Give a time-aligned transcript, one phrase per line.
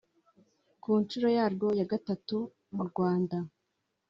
[0.81, 2.37] Ku nshuro yaryo ya gatatu
[2.75, 3.37] mu Rwanda